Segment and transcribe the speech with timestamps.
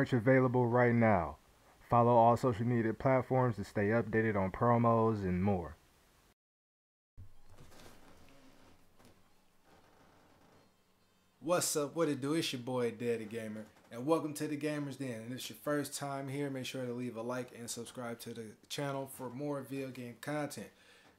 [0.00, 1.36] Merch available right now.
[1.90, 5.76] Follow all social media platforms to stay updated on promos and more.
[11.40, 11.94] What's up?
[11.94, 12.32] What it do?
[12.32, 15.20] It's your boy Daddy Gamer, and welcome to the Gamers Den.
[15.20, 18.20] And if it's your first time here, make sure to leave a like and subscribe
[18.20, 20.68] to the channel for more video game content.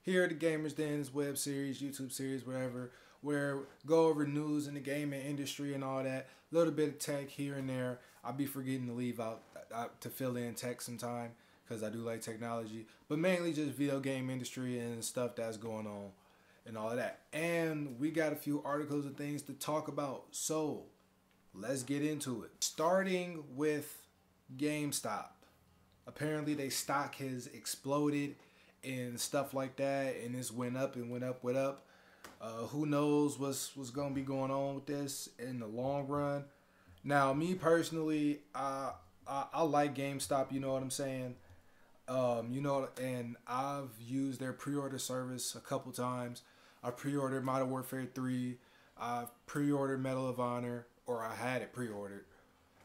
[0.01, 2.89] Here at the Gamers Den's web series, YouTube series, whatever,
[3.21, 6.29] where go over news in the gaming industry and all that.
[6.51, 7.99] A little bit of tech here and there.
[8.23, 9.41] I'll be forgetting to leave out
[9.73, 11.31] uh, to fill in tech sometime
[11.63, 15.87] because I do like technology, but mainly just video game industry and stuff that's going
[15.87, 16.11] on
[16.65, 17.21] and all of that.
[17.33, 20.25] And we got a few articles and things to talk about.
[20.31, 20.83] So
[21.53, 22.51] let's get into it.
[22.59, 24.05] Starting with
[24.57, 25.29] GameStop.
[26.07, 28.35] Apparently, their stock has exploded
[28.83, 31.85] and stuff like that, and this went up and went up, went up.
[32.41, 36.43] Uh, who knows what's what's gonna be going on with this in the long run?
[37.03, 38.91] Now, me personally, I
[39.27, 40.51] I, I like GameStop.
[40.51, 41.35] You know what I'm saying?
[42.07, 46.41] Um, you know, and I've used their pre-order service a couple times.
[46.83, 48.57] I pre-ordered Modern Warfare 3.
[48.99, 52.25] I pre-ordered Medal of Honor, or I had it pre-ordered,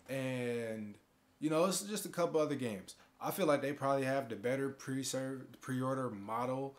[0.09, 0.95] and
[1.41, 2.95] you know, it's just a couple other games.
[3.21, 6.77] I feel like they probably have the better pre-serve pre-order model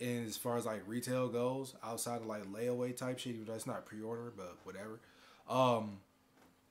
[0.00, 3.34] as far as like retail goes, outside of like layaway type shit.
[3.34, 5.00] Even though it's not pre-order, but whatever.
[5.48, 5.98] Um,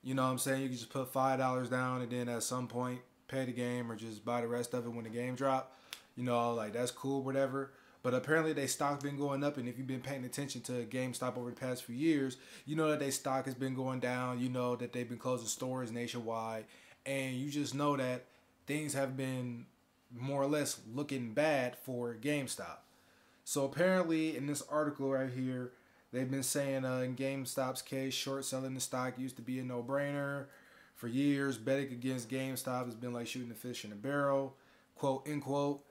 [0.03, 0.61] you know what I'm saying?
[0.61, 3.91] You can just put five dollars down and then at some point pay the game
[3.91, 5.75] or just buy the rest of it when the game drop.
[6.15, 7.71] You know, like that's cool, whatever.
[8.01, 11.37] But apparently they stock been going up, and if you've been paying attention to GameStop
[11.37, 14.39] over the past few years, you know that their stock has been going down.
[14.39, 16.63] You know that they've been closing stores nationwide,
[17.05, 18.25] and you just know that
[18.67, 19.65] things have been
[20.17, 22.77] more or less looking bad for GameStop.
[23.43, 25.73] So apparently, in this article right here,
[26.11, 29.63] they've been saying uh, in GameStop's case, short selling the stock used to be a
[29.63, 30.45] no-brainer.
[30.95, 34.55] For years, betting against GameStop has been like shooting a fish in a barrel,
[34.95, 35.81] quote end quote.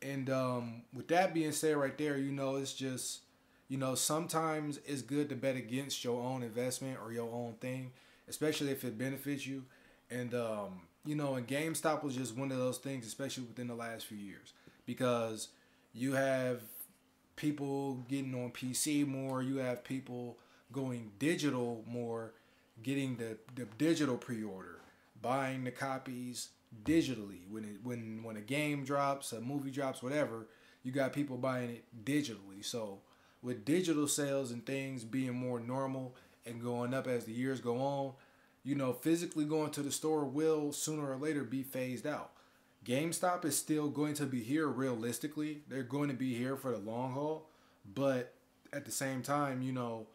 [0.00, 3.22] And um, with that being said, right there, you know, it's just,
[3.68, 7.90] you know, sometimes it's good to bet against your own investment or your own thing,
[8.28, 9.64] especially if it benefits you.
[10.10, 13.74] And um, you know, and GameStop was just one of those things, especially within the
[13.74, 14.52] last few years,
[14.86, 15.48] because
[15.92, 16.60] you have
[17.36, 20.38] people getting on PC more, you have people
[20.72, 22.32] going digital more,
[22.82, 24.80] getting the, the digital pre-order,
[25.20, 26.48] buying the copies
[26.84, 27.48] digitally.
[27.50, 30.46] When it when when a game drops, a movie drops, whatever,
[30.82, 32.62] you got people buying it digitally.
[32.62, 32.98] So
[33.42, 36.14] with digital sales and things being more normal
[36.46, 38.12] and going up as the years go on,
[38.64, 42.30] you know, physically going to the store will sooner or later be phased out.
[42.84, 45.62] GameStop is still going to be here realistically.
[45.68, 47.48] They're going to be here for the long haul,
[47.94, 48.34] but
[48.72, 50.06] at the same time, you know,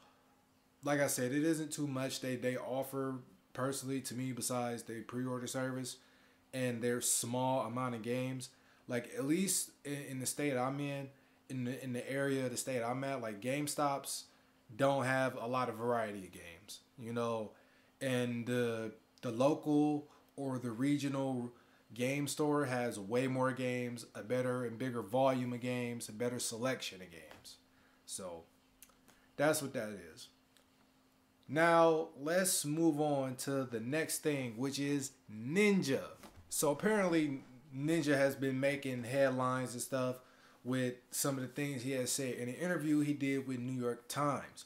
[0.84, 3.16] like I said, it isn't too much they they offer
[3.54, 5.98] personally to me besides the pre-order service
[6.54, 8.50] and their small amount of games.
[8.88, 11.10] Like at least in, in the state I'm in,
[11.50, 14.24] in the in the area of the state I'm at, like GameStops
[14.76, 17.52] don't have a lot of variety of games, you know,
[18.00, 18.92] and the
[19.22, 21.52] the local or the regional
[21.94, 26.40] game store has way more games, a better and bigger volume of games, a better
[26.40, 27.58] selection of games.
[28.06, 28.44] So
[29.38, 30.28] that's what that is.
[31.48, 36.04] Now, let's move on to the next thing, which is Ninja.
[36.50, 37.42] So apparently
[37.76, 40.20] Ninja has been making headlines and stuff
[40.64, 43.80] with some of the things he has said in an interview he did with New
[43.80, 44.66] York Times.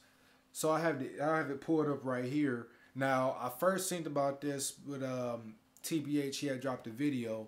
[0.51, 2.67] So I have the, I have it pulled up right here.
[2.95, 6.35] Now I first seen about this with um, TBH.
[6.35, 7.47] He had dropped a video,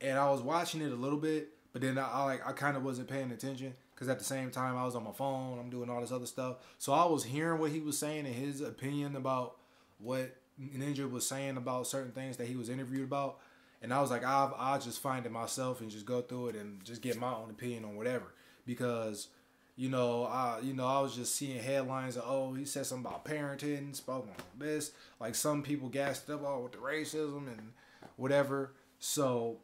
[0.00, 2.76] and I was watching it a little bit, but then I, I like I kind
[2.76, 5.58] of wasn't paying attention because at the same time I was on my phone.
[5.58, 8.34] I'm doing all this other stuff, so I was hearing what he was saying and
[8.34, 9.56] his opinion about
[9.98, 13.38] what Ninja was saying about certain things that he was interviewed about.
[13.82, 16.56] And I was like, I'll, I'll just find it myself and just go through it
[16.56, 18.32] and just get my own opinion on whatever.
[18.64, 19.28] Because,
[19.76, 23.06] you know, I you know, I was just seeing headlines of, oh, he said something
[23.06, 24.92] about parenting, spoke on this.
[25.20, 27.72] Like some people gassed up all with the racism and
[28.16, 28.72] whatever.
[28.98, 29.58] So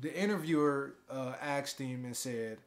[0.00, 2.58] the interviewer uh, asked him and said,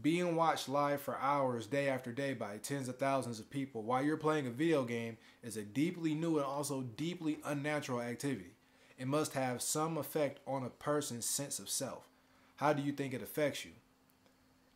[0.00, 4.02] being watched live for hours day after day by tens of thousands of people while
[4.02, 8.56] you're playing a video game is a deeply new and also deeply unnatural activity.
[8.98, 12.08] It must have some effect on a person's sense of self.
[12.56, 13.72] How do you think it affects you?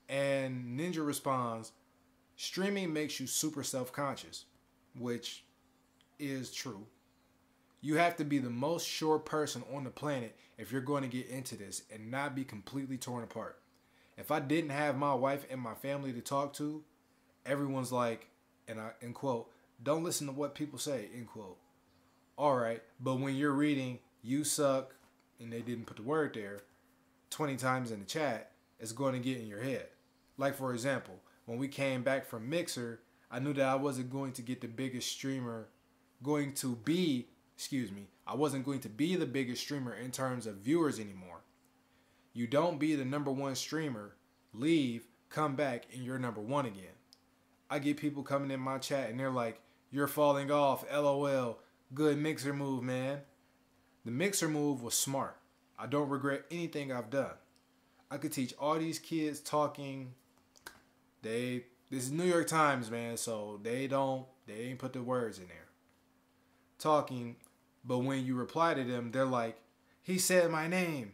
[0.08, 1.72] And Ninja responds,
[2.36, 4.44] streaming makes you super self conscious,
[4.98, 5.44] which
[6.18, 6.86] is true.
[7.80, 11.08] You have to be the most sure person on the planet if you're going to
[11.08, 13.60] get into this and not be completely torn apart.
[14.16, 16.82] If I didn't have my wife and my family to talk to,
[17.46, 18.28] everyone's like,
[18.66, 19.48] and I end quote,
[19.82, 21.58] don't listen to what people say, end quote.
[22.36, 24.94] All right, but when you're reading "you suck"
[25.40, 26.60] and they didn't put the word there,
[27.30, 29.86] twenty times in the chat, it's going to get in your head.
[30.38, 33.00] Like for example, when we came back from Mixer,
[33.30, 35.68] I knew that I wasn't going to get the biggest streamer,
[36.22, 40.46] going to be, excuse me, I wasn't going to be the biggest streamer in terms
[40.46, 41.40] of viewers anymore.
[42.32, 44.14] You don't be the number one streamer,
[44.54, 46.94] leave, come back, and you're number one again.
[47.70, 49.60] I get people coming in my chat and they're like,
[49.90, 51.58] You're falling off, lol.
[51.94, 53.20] Good mixer move, man.
[54.04, 55.36] The mixer move was smart.
[55.78, 57.32] I don't regret anything I've done.
[58.10, 60.14] I could teach all these kids talking.
[61.22, 65.38] They this is New York Times, man, so they don't they ain't put the words
[65.38, 65.56] in there.
[66.78, 67.36] Talking,
[67.84, 69.58] but when you reply to them, they're like,
[70.02, 71.12] "He said my name."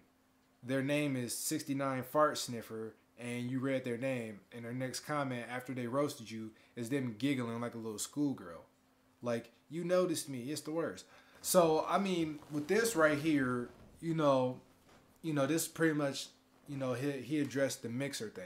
[0.66, 5.44] Their name is 69 Fart Sniffer, and you read their name, and their next comment
[5.50, 8.64] after they roasted you is them giggling like a little schoolgirl.
[9.20, 10.50] Like, you noticed me.
[10.50, 11.04] It's the worst.
[11.42, 13.68] So, I mean, with this right here,
[14.00, 14.60] you know,
[15.22, 16.28] you know, this pretty much,
[16.66, 18.44] you know, he, he addressed the mixer thing.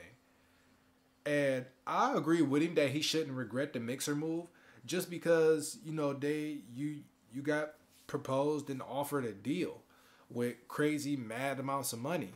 [1.28, 4.46] And I agree with him that he shouldn't regret the mixer move
[4.86, 7.74] just because, you know, they you you got
[8.06, 9.82] proposed and offered a deal
[10.30, 12.32] with crazy mad amounts of money.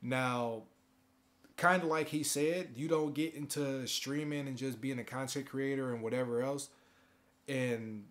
[0.00, 0.62] Now,
[1.58, 5.46] kind of like he said, you don't get into streaming and just being a content
[5.46, 6.70] creator and whatever else
[7.46, 8.04] and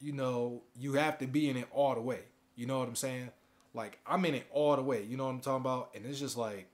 [0.00, 2.20] you know, you have to be in it all the way.
[2.54, 3.30] You know what I'm saying?
[3.74, 5.02] Like I'm in it all the way.
[5.02, 5.90] You know what I'm talking about?
[5.96, 6.68] And it's just like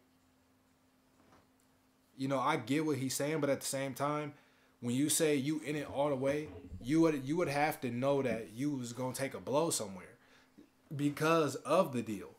[2.17, 4.35] you know, I get what he's saying, but at the same time,
[4.81, 6.49] when you say you in it all the way,
[6.83, 10.15] you would you would have to know that you was gonna take a blow somewhere
[10.95, 12.31] because of the deal.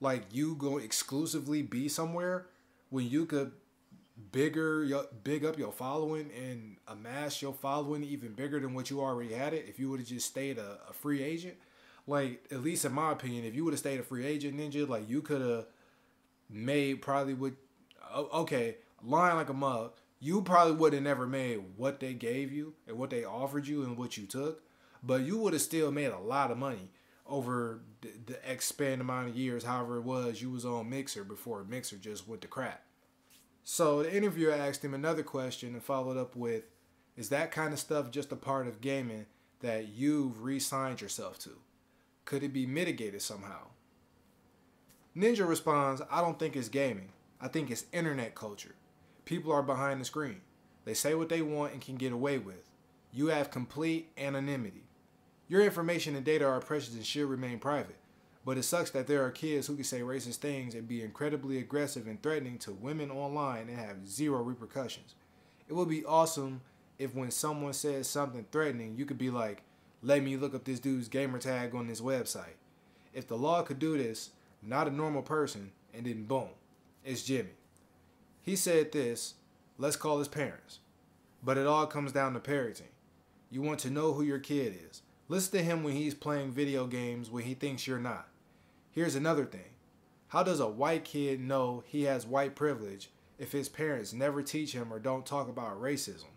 [0.00, 2.46] Like you go exclusively be somewhere
[2.90, 3.52] when you could
[4.32, 9.00] bigger your big up your following and amass your following even bigger than what you
[9.00, 11.54] already had it if you would have just stayed a, a free agent
[12.06, 14.88] like at least in my opinion if you would have stayed a free agent ninja
[14.88, 15.66] like you could have
[16.48, 17.56] made probably would
[18.32, 22.74] okay lying like a mug you probably would have never made what they gave you
[22.86, 24.62] and what they offered you and what you took
[25.02, 26.90] but you would have still made a lot of money
[27.26, 31.96] over the, the amount of years however it was you was on mixer before mixer
[31.96, 32.86] just went to crap
[33.68, 36.62] so the interviewer asked him another question and followed up with,
[37.16, 39.26] Is that kind of stuff just a part of gaming
[39.58, 41.50] that you've re signed yourself to?
[42.24, 43.70] Could it be mitigated somehow?
[45.16, 47.08] Ninja responds, I don't think it's gaming.
[47.40, 48.76] I think it's internet culture.
[49.26, 50.40] People are behind the screen.
[50.84, 52.70] They say what they want and can get away with.
[53.12, 54.84] You have complete anonymity.
[55.48, 57.96] Your information and data are precious and should remain private.
[58.44, 61.58] But it sucks that there are kids who can say racist things and be incredibly
[61.58, 65.16] aggressive and threatening to women online and have zero repercussions.
[65.68, 66.60] It would be awesome
[66.96, 69.62] if when someone says something threatening, you could be like,
[70.04, 72.54] let me look up this dude's gamer tag on this website.
[73.12, 74.30] If the law could do this,
[74.62, 76.50] not a normal person, and then boom,
[77.04, 77.50] it's Jimmy.
[78.46, 79.34] He said this,
[79.76, 80.78] let's call his parents.
[81.42, 82.92] But it all comes down to parenting.
[83.50, 85.02] You want to know who your kid is.
[85.28, 88.28] Listen to him when he's playing video games when he thinks you're not.
[88.92, 89.74] Here's another thing
[90.28, 94.72] How does a white kid know he has white privilege if his parents never teach
[94.72, 96.30] him or don't talk about racism?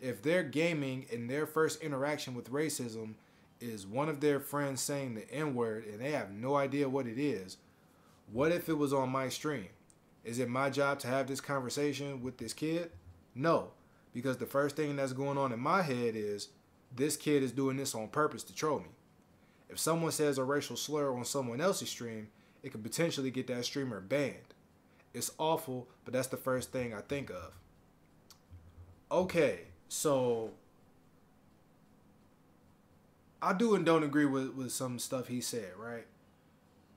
[0.00, 3.14] If they're gaming and their first interaction with racism
[3.60, 7.08] is one of their friends saying the N word and they have no idea what
[7.08, 7.56] it is,
[8.32, 9.66] what if it was on my stream?
[10.24, 12.92] Is it my job to have this conversation with this kid?
[13.34, 13.70] No,
[14.12, 16.48] because the first thing that's going on in my head is
[16.94, 18.90] this kid is doing this on purpose to troll me.
[19.68, 22.28] If someone says a racial slur on someone else's stream,
[22.62, 24.54] it could potentially get that streamer banned.
[25.14, 27.52] It's awful, but that's the first thing I think of.
[29.10, 30.52] Okay, so
[33.42, 36.06] I do and don't agree with, with some stuff he said, right?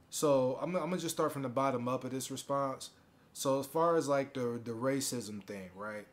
[0.09, 2.91] So I'm, I'm gonna just start from the bottom up of this response.
[3.37, 6.07] So as far as like the the racism thing, right?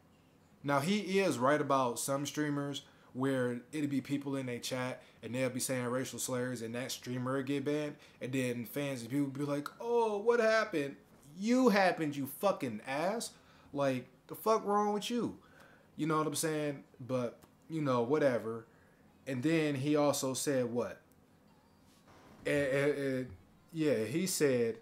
[0.64, 5.32] Now he is right about some streamers where it'd be people in a chat and
[5.32, 9.26] they'll be saying racial slurs and that streamer get banned and then fans and people
[9.28, 10.96] be like, oh, what happened?
[11.38, 13.30] You happened, you fucking ass.
[13.72, 15.38] Like, the fuck wrong with you?
[15.96, 16.82] You know what I'm saying?
[16.98, 17.38] But,
[17.70, 18.66] you know, whatever.
[19.28, 21.00] And then he also said what?
[22.44, 23.28] And,
[23.72, 24.78] yeah, he said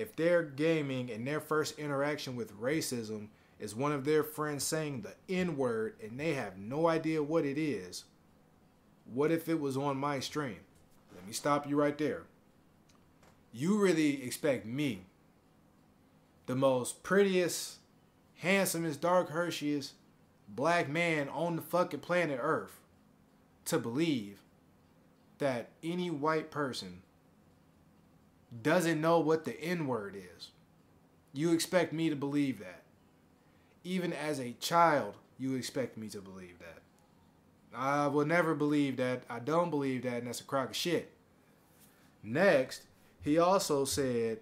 [0.00, 3.28] if they're gaming and their first interaction with racism
[3.58, 7.44] is one of their friends saying the N word and they have no idea what
[7.44, 8.04] it is,
[9.12, 10.60] what if it was on my stream?
[11.14, 12.22] Let me stop you right there.
[13.52, 15.02] You really expect me,
[16.46, 17.80] the most prettiest,
[18.36, 19.92] handsomest, dark Hershey's
[20.48, 22.80] black man on the fucking planet Earth,
[23.66, 24.40] to believe
[25.38, 27.02] that any white person
[28.62, 30.50] doesn't know what the N word is.
[31.32, 32.82] You expect me to believe that.
[33.84, 36.82] Even as a child, you expect me to believe that.
[37.74, 39.22] I will never believe that.
[39.30, 41.12] I don't believe that, and that's a crock of shit.
[42.22, 42.82] Next,
[43.22, 44.40] he also said,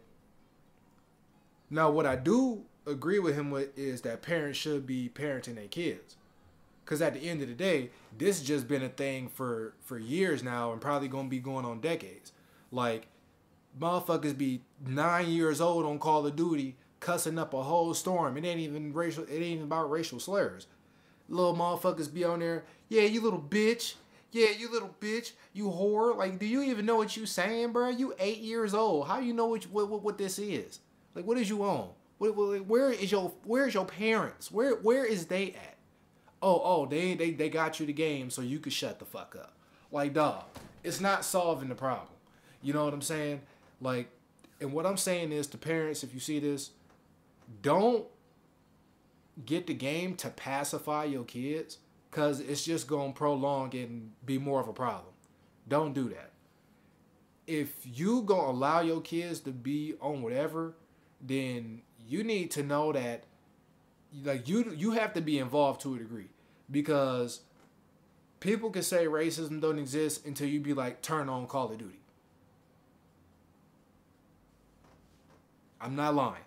[1.70, 5.68] now what I do agree with him with is that parents should be parenting their
[5.68, 6.16] kids.
[6.86, 9.98] Cause at the end of the day, this has just been a thing for for
[9.98, 12.32] years now, and probably gonna be going on decades.
[12.72, 13.08] Like,
[13.78, 18.36] motherfuckers be nine years old on Call of Duty, cussing up a whole storm.
[18.36, 19.24] It ain't even racial.
[19.24, 20.66] It ain't even about racial slurs.
[21.28, 22.64] Little motherfuckers be on there.
[22.88, 23.94] Yeah, you little bitch.
[24.30, 25.32] Yeah, you little bitch.
[25.52, 26.16] You whore.
[26.16, 27.88] Like, do you even know what you saying, bro?
[27.88, 29.06] You eight years old.
[29.06, 30.80] How you know what what what, what this is?
[31.14, 31.90] Like, what is you on?
[32.18, 34.50] Where is your where is your parents?
[34.50, 35.76] Where where is they at?
[36.42, 39.36] Oh oh they they they got you the game so you could shut the fuck
[39.38, 39.52] up.
[39.92, 40.44] Like dog,
[40.82, 42.08] it's not solving the problem.
[42.62, 43.42] You know what I'm saying?
[43.80, 44.08] Like,
[44.60, 46.70] and what I'm saying is to parents, if you see this,
[47.62, 48.04] don't
[49.44, 51.78] get the game to pacify your kids
[52.10, 55.12] because it's just gonna prolong and be more of a problem.
[55.68, 56.32] Don't do that.
[57.46, 60.74] If you gonna allow your kids to be on whatever,
[61.20, 63.24] then you need to know that
[64.24, 66.28] like you you have to be involved to a degree
[66.70, 67.40] because
[68.40, 71.97] people can say racism don't exist until you be like turn on Call of Duty.
[75.80, 76.42] I'm not lying.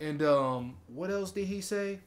[0.00, 2.00] And um what else did he say?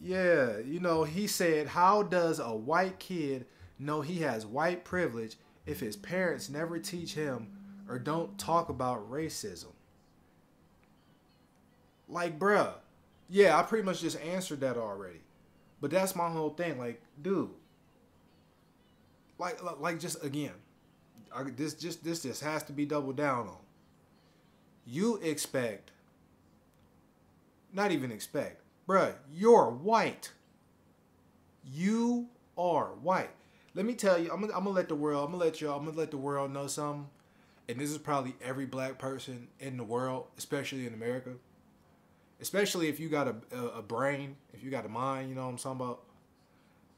[0.00, 3.46] Yeah, you know, he said, How does a white kid
[3.78, 7.48] know he has white privilege if his parents never teach him
[7.88, 9.72] or don't talk about racism.
[12.08, 12.74] Like, bruh,
[13.28, 15.20] yeah, I pretty much just answered that already.
[15.80, 16.78] But that's my whole thing.
[16.78, 17.50] Like, dude,
[19.38, 20.52] like, like just again,
[21.34, 23.56] I, this just this just has to be doubled down on.
[24.84, 25.92] You expect,
[27.72, 30.32] not even expect, bruh, you're white.
[31.64, 33.30] You are white.
[33.74, 35.78] Let me tell you, I'm gonna, I'm gonna let the world, I'm gonna let y'all,
[35.78, 37.06] I'm gonna let the world know something
[37.68, 41.30] and this is probably every black person in the world, especially in America.
[42.40, 45.44] Especially if you got a, a, a brain, if you got a mind, you know
[45.44, 46.02] what I'm talking about.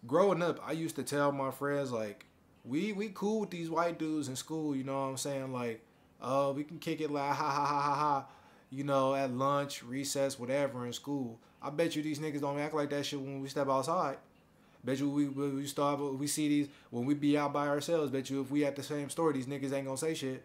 [0.06, 2.26] Growing up, I used to tell my friends like,
[2.64, 5.52] we we cool with these white dudes in school, you know what I'm saying?
[5.52, 5.80] Like,
[6.20, 8.26] oh, uh, we can kick it like ha ha ha ha ha,
[8.70, 11.38] you know, at lunch, recess, whatever in school.
[11.62, 14.16] I bet you these niggas don't act like that shit when we step outside.
[14.84, 18.10] Bet you we we start we see these when we be out by ourselves.
[18.10, 20.44] Bet you if we at the same store, these niggas ain't gonna say shit.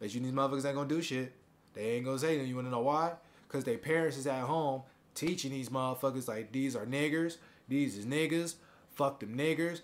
[0.00, 1.32] Bet you these motherfuckers ain't gonna do shit.
[1.74, 2.48] They ain't gonna say nothing.
[2.48, 3.12] You wanna know why?
[3.48, 4.82] Cause their parents is at home
[5.14, 7.36] teaching these motherfuckers like these are niggers,
[7.68, 8.54] these is niggas,
[8.94, 9.80] fuck them niggers.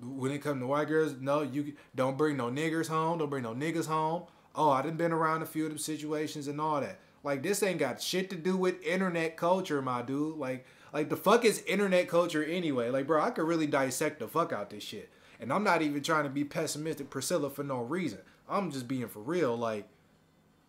[0.00, 3.44] When it come to white girls, no, you don't bring no niggers home, don't bring
[3.44, 4.24] no niggas home.
[4.54, 7.00] Oh, I done been around a few of them situations and all that.
[7.22, 10.36] Like this ain't got shit to do with internet culture, my dude.
[10.36, 12.90] Like, like the fuck is internet culture anyway?
[12.90, 15.10] Like, bro, I could really dissect the fuck out this shit.
[15.40, 18.20] And I'm not even trying to be pessimistic, Priscilla, for no reason.
[18.48, 19.56] I'm just being for real.
[19.56, 19.88] Like,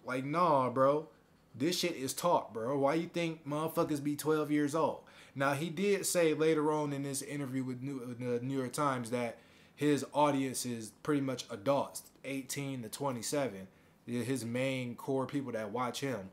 [0.06, 1.10] like nah, bro.
[1.56, 2.78] This shit is taught, bro.
[2.78, 5.02] Why you think motherfuckers be 12 years old?
[5.38, 8.74] Now he did say later on in this interview with New, uh, the New York
[8.74, 9.38] Times that
[9.76, 13.68] his audience is pretty much adults, 18 to 27.
[14.06, 16.30] His main core people that watch him.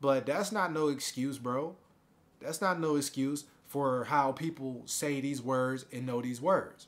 [0.00, 1.76] But that's not no excuse, bro.
[2.40, 6.86] That's not no excuse for how people say these words and know these words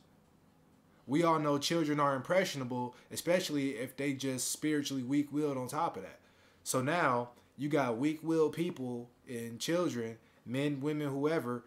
[1.08, 5.96] we all know children are impressionable, especially if they just spiritually weak willed on top
[5.96, 6.20] of that.
[6.62, 10.18] So now you got weak willed people and children,
[10.48, 11.64] men, women, whoever,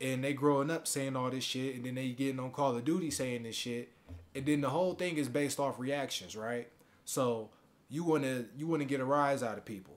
[0.00, 2.84] and they growing up saying all this shit, and then they getting on Call of
[2.84, 3.90] Duty saying this shit,
[4.34, 6.68] and then the whole thing is based off reactions, right?
[7.04, 7.50] So
[7.88, 9.94] you wanna you wanna get a rise out of people.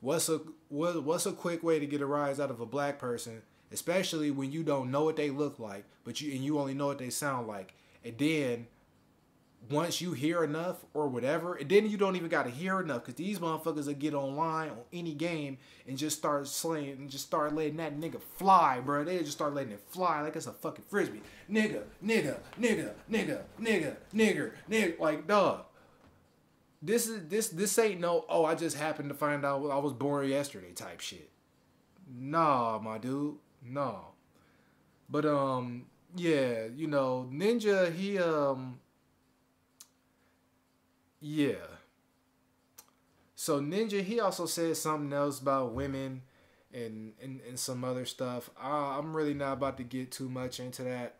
[0.00, 2.98] What's a what, what's a quick way to get a rise out of a black
[2.98, 6.74] person, especially when you don't know what they look like, but you and you only
[6.74, 7.74] know what they sound like,
[8.04, 8.66] and then
[9.70, 13.02] once you hear enough or whatever, and then you don't even got to hear enough
[13.02, 17.26] because these motherfuckers will get online on any game and just start slaying and just
[17.26, 19.04] start letting that nigga fly, bro.
[19.04, 21.22] They just start letting it fly like it's a fucking frisbee.
[21.50, 24.98] Nigga, nigga, nigga, nigga, nigga, nigga, nigga.
[24.98, 25.64] Like, dog.
[26.80, 29.92] This is this this ain't no oh I just happened to find out I was
[29.92, 31.28] born yesterday type shit.
[32.08, 33.34] Nah, my dude.
[33.64, 34.12] No.
[35.08, 38.78] But um yeah, you know, Ninja, he um
[41.20, 41.54] yeah.
[43.34, 46.22] So Ninja, he also said something else about women
[46.72, 48.50] and and, and some other stuff.
[48.60, 51.14] I, I'm really not about to get too much into that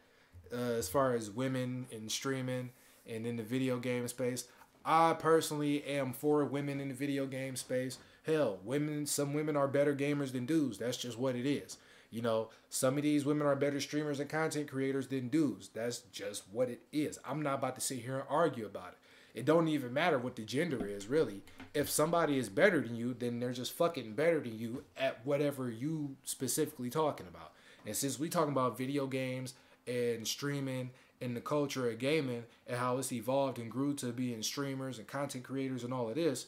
[0.52, 2.70] uh, as far as women in streaming
[3.06, 4.44] and in the video game space.
[4.84, 7.98] I personally am for women in the video game space.
[8.24, 10.78] Hell, women, some women are better gamers than dudes.
[10.78, 11.78] That's just what it is.
[12.10, 15.68] You know, some of these women are better streamers and content creators than dudes.
[15.68, 17.18] That's just what it is.
[17.24, 18.98] I'm not about to sit here and argue about it.
[19.38, 21.42] It don't even matter what the gender is, really.
[21.72, 25.70] If somebody is better than you, then they're just fucking better than you at whatever
[25.70, 27.52] you specifically talking about.
[27.86, 29.54] And since we talking about video games
[29.86, 30.90] and streaming
[31.20, 35.06] and the culture of gaming and how it's evolved and grew to being streamers and
[35.06, 36.46] content creators and all of this,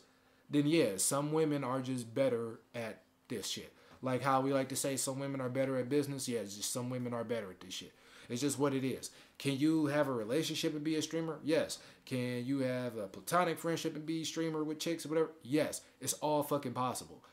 [0.50, 3.72] then yeah, some women are just better at this shit.
[4.02, 6.28] Like how we like to say some women are better at business.
[6.28, 7.92] Yeah, just some women are better at this shit.
[8.30, 9.10] It's just what it is.
[9.38, 11.38] Can you have a relationship and be a streamer?
[11.42, 11.78] Yes.
[12.06, 15.30] Can you have a platonic friendship and be a streamer with chicks or whatever?
[15.42, 15.80] Yes.
[16.00, 17.24] It's all fucking possible.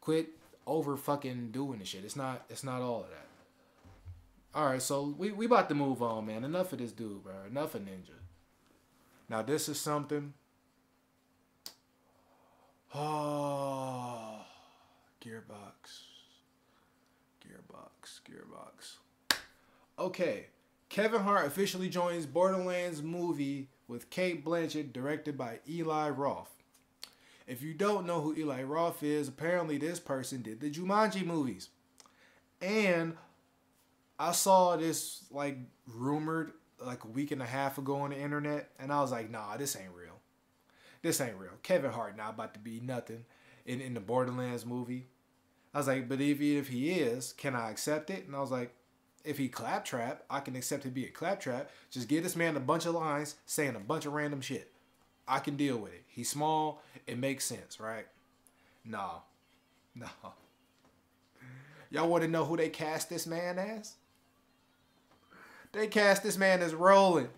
[0.00, 0.30] Quit
[0.66, 2.04] over fucking doing this shit.
[2.04, 4.58] It's not it's not all of that.
[4.58, 6.42] Alright, so we, we about to move on, man.
[6.42, 7.34] Enough of this dude, bro.
[7.50, 8.16] Enough of Ninja.
[9.28, 10.32] Now this is something.
[12.94, 14.40] Oh
[15.22, 16.04] Gearbox.
[17.44, 18.20] Gearbox.
[18.28, 18.95] Gearbox.
[19.98, 20.46] Okay.
[20.88, 26.54] Kevin Hart officially joins Borderlands movie with Cate Blanchett, directed by Eli Roth.
[27.46, 31.68] If you don't know who Eli Roth is, apparently this person did the Jumanji movies.
[32.60, 33.16] And
[34.18, 38.70] I saw this like rumored like a week and a half ago on the internet,
[38.78, 40.20] and I was like, nah, this ain't real.
[41.02, 41.52] This ain't real.
[41.62, 43.24] Kevin Hart not about to be nothing
[43.64, 45.06] in, in the Borderlands movie.
[45.72, 48.26] I was like, but he, if he is, can I accept it?
[48.26, 48.74] And I was like,
[49.26, 51.70] if he claptrap, I can accept it be a claptrap.
[51.90, 54.72] Just give this man a bunch of lines saying a bunch of random shit.
[55.28, 56.04] I can deal with it.
[56.06, 56.82] He's small.
[57.06, 58.06] It makes sense, right?
[58.84, 59.18] Nah.
[59.98, 60.32] Nah.
[61.88, 63.94] Y'all want to know who they cast this man as?
[65.72, 67.30] They cast this man as Roland.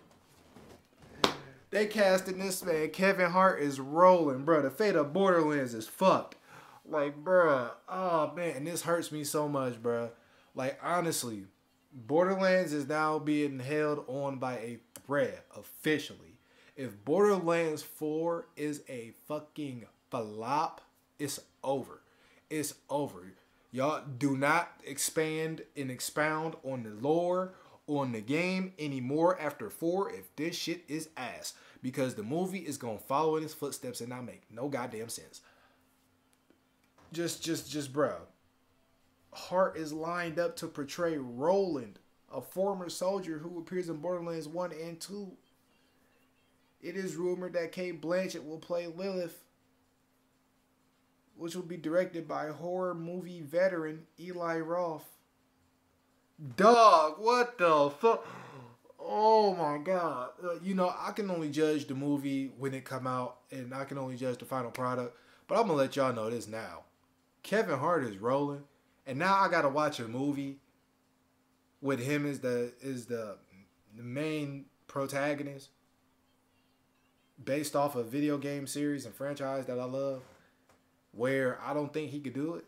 [1.71, 2.91] They casting this man.
[2.91, 4.63] Kevin Hart is Roland, bro.
[4.63, 6.37] The fate of Borderlands is fucked.
[6.85, 10.11] Like, bruh, oh man, and this hurts me so much, bruh.
[10.55, 11.45] Like, honestly,
[11.93, 16.39] Borderlands is now being held on by a thread officially.
[16.77, 20.81] If Borderlands 4 is a fucking flop,
[21.19, 22.03] it's over.
[22.51, 23.33] It's over.
[23.73, 27.55] Y'all do not expand and expound on the lore,
[27.87, 31.55] on the game anymore after 4 if this shit is ass.
[31.83, 35.41] Because the movie is to follow in its footsteps and not make no goddamn sense
[37.13, 38.17] just just just bro
[39.33, 41.99] hart is lined up to portray roland
[42.33, 45.31] a former soldier who appears in borderlands 1 and 2
[46.81, 49.45] it is rumored that Cate blanchett will play lilith
[51.37, 55.07] which will be directed by horror movie veteran eli roth.
[56.57, 58.27] Dog what the fuck
[59.01, 60.31] oh my god.
[60.43, 63.85] Uh, you know i can only judge the movie when it come out and i
[63.85, 66.83] can only judge the final product but i'm gonna let y'all know this now.
[67.43, 68.65] Kevin Hart is Roland,
[69.09, 70.59] and now I gotta watch a movie
[71.81, 73.39] with him as the is the
[73.97, 75.71] the main protagonist
[77.43, 80.23] based off a video game series and franchise that I love,
[81.13, 82.67] where I don't think he could do it.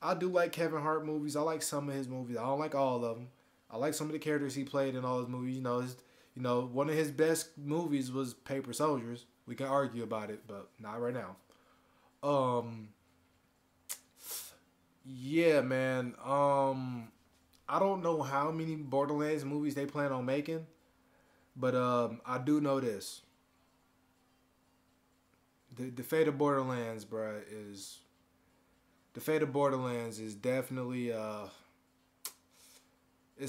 [0.00, 1.36] I do like Kevin Hart movies.
[1.36, 2.36] I like some of his movies.
[2.36, 3.28] I don't like all of them.
[3.70, 5.56] I like some of the characters he played in all his movies.
[5.56, 5.96] You know, his,
[6.34, 9.24] you know, one of his best movies was Paper Soldiers.
[9.46, 11.36] We can argue about it, but not right now.
[12.22, 12.88] Um
[15.04, 16.14] Yeah, man.
[16.24, 17.08] Um
[17.68, 20.66] I don't know how many Borderlands movies they plan on making,
[21.56, 23.22] but um I do know this.
[25.74, 27.98] The the fate of Borderlands, bruh, is
[29.14, 31.46] the fate of Borderlands is definitely uh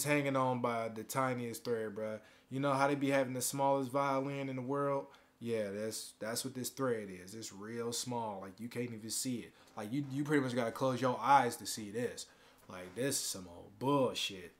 [0.04, 2.20] hanging on by the tiniest thread, bruh.
[2.50, 5.08] You know how they be having the smallest violin in the world?
[5.44, 7.36] Yeah, that's that's what this thread is.
[7.36, 8.40] It's real small.
[8.44, 9.52] Like you can't even see it.
[9.76, 12.28] Like you you pretty much gotta close your eyes to see this.
[12.70, 14.54] Like this is some old bullshit.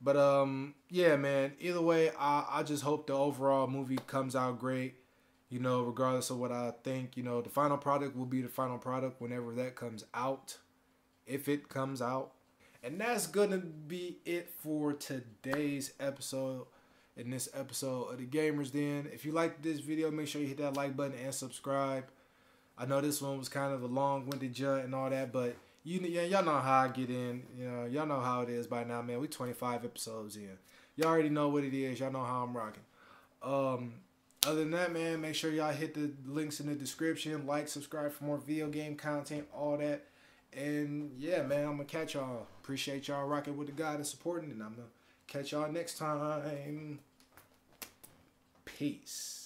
[0.00, 4.60] But um yeah man, either way, I, I just hope the overall movie comes out
[4.60, 4.94] great.
[5.48, 8.48] You know, regardless of what I think, you know, the final product will be the
[8.48, 10.58] final product whenever that comes out.
[11.26, 12.30] If it comes out.
[12.84, 16.66] And that's gonna be it for today's episode
[17.16, 19.08] in this episode of the Gamers Den.
[19.12, 22.04] If you liked this video, make sure you hit that like button and subscribe.
[22.76, 26.00] I know this one was kind of a long-winded jut and all that, but you
[26.00, 27.44] y'all know how I get in.
[27.56, 29.20] You know, y'all know how it is by now, man.
[29.20, 30.58] We 25 episodes in.
[30.96, 32.00] Y'all already know what it is.
[32.00, 32.82] Y'all know how I'm rocking.
[33.42, 33.94] Um,
[34.46, 37.46] other than that, man, make sure y'all hit the links in the description.
[37.46, 40.06] Like, subscribe for more video game content, all that.
[40.52, 42.46] And yeah, man, I'm gonna catch y'all.
[42.62, 44.88] Appreciate y'all rocking with the guy and supporting, and I'm gonna
[45.26, 46.98] catch y'all next time.
[48.64, 49.43] Peace.